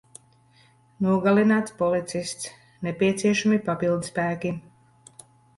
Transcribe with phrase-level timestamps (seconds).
[1.07, 2.49] Nogalināts policists.
[2.89, 4.57] Nepieciešami papildspēki.